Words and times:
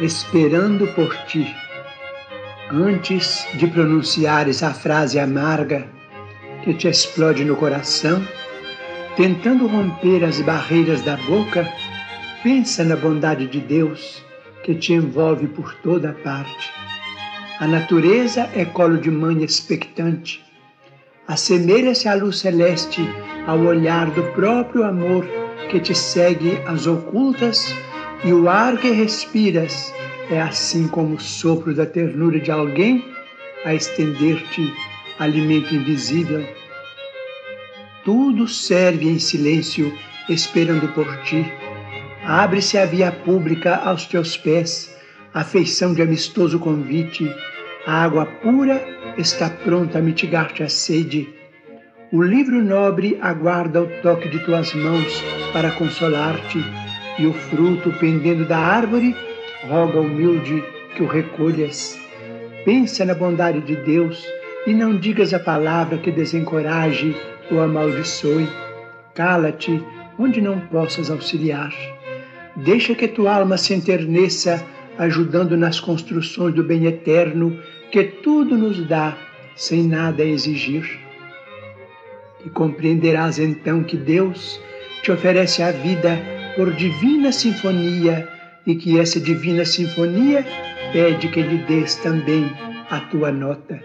esperando 0.00 0.86
por 0.94 1.14
ti. 1.26 1.54
Antes 2.70 3.46
de 3.54 3.66
pronunciares 3.68 4.62
a 4.62 4.74
frase 4.74 5.20
amarga 5.20 5.86
que 6.64 6.74
te 6.74 6.88
explode 6.88 7.44
no 7.44 7.54
coração, 7.54 8.26
tentando 9.16 9.66
romper 9.66 10.24
as 10.24 10.40
barreiras 10.40 11.02
da 11.02 11.16
boca, 11.18 11.68
pensa 12.42 12.82
na 12.82 12.96
bondade 12.96 13.46
de 13.46 13.60
Deus 13.60 14.24
que 14.64 14.74
te 14.74 14.94
envolve 14.94 15.46
por 15.46 15.74
toda 15.76 16.12
parte. 16.24 16.72
A 17.60 17.66
natureza 17.68 18.48
é 18.54 18.64
colo 18.64 18.98
de 18.98 19.10
mãe 19.10 19.44
expectante. 19.44 20.42
Assemelha-se 21.28 22.08
à 22.08 22.14
luz 22.14 22.38
celeste 22.38 23.00
ao 23.46 23.60
olhar 23.60 24.10
do 24.10 24.22
próprio 24.32 24.84
amor 24.84 25.24
que 25.70 25.78
te 25.78 25.94
segue 25.94 26.58
às 26.66 26.86
ocultas 26.86 27.72
e 28.24 28.32
o 28.32 28.48
ar 28.48 28.78
que 28.78 28.90
respiras 28.90 29.92
é 30.30 30.40
assim 30.40 30.88
como 30.88 31.16
o 31.16 31.20
sopro 31.20 31.74
da 31.74 31.84
ternura 31.84 32.40
de 32.40 32.50
alguém 32.50 33.04
a 33.64 33.74
estender-te 33.74 34.72
alimento 35.18 35.74
invisível. 35.74 36.46
Tudo 38.04 38.48
serve 38.48 39.08
em 39.08 39.18
silêncio, 39.18 39.92
esperando 40.28 40.88
por 40.88 41.06
ti. 41.22 41.44
Abre-se 42.24 42.78
a 42.78 42.86
via 42.86 43.12
pública 43.12 43.76
aos 43.76 44.06
teus 44.06 44.36
pés, 44.36 44.94
a 45.34 45.44
feição 45.44 45.92
de 45.92 46.00
amistoso 46.00 46.58
convite. 46.58 47.30
A 47.86 48.04
água 48.04 48.24
pura 48.24 48.82
está 49.18 49.50
pronta 49.50 49.98
a 49.98 50.02
mitigar-te 50.02 50.62
a 50.62 50.68
sede. 50.68 51.28
O 52.10 52.22
livro 52.22 52.62
nobre 52.62 53.18
aguarda 53.20 53.82
o 53.82 53.86
toque 54.00 54.28
de 54.28 54.38
tuas 54.44 54.72
mãos 54.74 55.22
para 55.52 55.70
consolar-te, 55.72 56.64
e 57.18 57.26
o 57.26 57.32
fruto 57.32 57.92
pendendo 57.98 58.44
da 58.44 58.58
árvore 58.58 59.14
roga 59.68 60.00
humilde 60.00 60.62
que 60.94 61.02
o 61.02 61.06
recolhas. 61.06 61.98
Pensa 62.64 63.04
na 63.04 63.14
bondade 63.14 63.60
de 63.60 63.76
Deus 63.76 64.26
e 64.66 64.72
não 64.72 64.96
digas 64.96 65.34
a 65.34 65.38
palavra 65.38 65.98
que 65.98 66.10
desencoraje 66.10 67.14
ou 67.50 67.60
amaldiçoe. 67.60 68.48
Cala-te 69.14 69.82
onde 70.18 70.40
não 70.40 70.60
possas 70.60 71.10
auxiliar. 71.10 71.72
Deixa 72.56 72.94
que 72.94 73.08
tua 73.08 73.36
alma 73.36 73.56
se 73.56 73.74
enterneça, 73.74 74.64
ajudando 74.96 75.56
nas 75.56 75.80
construções 75.80 76.54
do 76.54 76.62
bem 76.62 76.86
eterno 76.86 77.58
que 77.90 78.04
tudo 78.04 78.56
nos 78.56 78.86
dá, 78.86 79.16
sem 79.56 79.82
nada 79.82 80.24
exigir. 80.24 80.98
E 82.44 82.50
compreenderás 82.50 83.38
então 83.38 83.82
que 83.82 83.96
Deus 83.96 84.60
te 85.02 85.10
oferece 85.10 85.62
a 85.62 85.70
vida 85.70 86.33
por 86.56 86.72
divina 86.74 87.32
sinfonia 87.32 88.28
e 88.66 88.74
que 88.74 88.98
essa 88.98 89.20
divina 89.20 89.64
sinfonia 89.64 90.44
pede 90.92 91.28
que 91.28 91.42
lhe 91.42 91.58
des 91.64 91.96
também 91.96 92.50
a 92.90 93.00
tua 93.00 93.32
nota. 93.32 93.80